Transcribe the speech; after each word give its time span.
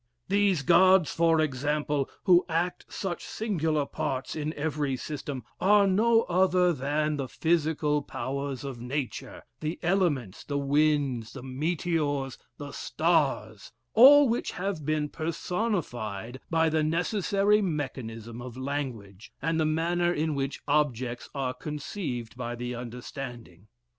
These 0.29 0.63
Gods, 0.63 1.11
for 1.11 1.39
example, 1.39 2.09
who 2.23 2.43
act 2.49 2.87
such 2.91 3.23
singular 3.23 3.85
parts 3.85 4.35
in 4.35 4.51
every 4.55 4.95
system, 4.97 5.43
are 5.59 5.85
no 5.85 6.23
other 6.23 6.73
than 6.73 7.17
the 7.17 7.27
physical 7.27 8.01
powers 8.01 8.63
of 8.63 8.79
nature, 8.81 9.43
the 9.59 9.77
elements, 9.83 10.43
the 10.43 10.57
winds, 10.57 11.33
the 11.33 11.43
meteors, 11.43 12.39
the 12.57 12.71
stars, 12.71 13.71
all 13.93 14.27
which 14.27 14.53
have 14.53 14.83
been 14.87 15.07
personified 15.07 16.39
by 16.49 16.67
the 16.67 16.81
necessary 16.81 17.61
mechanism 17.61 18.41
of 18.41 18.57
language, 18.57 19.31
and 19.39 19.59
the 19.59 19.65
manner 19.67 20.11
in 20.11 20.33
which 20.33 20.61
objects 20.67 21.29
are 21.35 21.53
conceived 21.53 22.35
by 22.35 22.55
the 22.55 22.73
understanding. 22.73 23.67